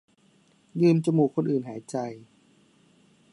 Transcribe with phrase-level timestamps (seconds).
[0.81, 1.97] ยืมจมูกคนอื่นหายใจ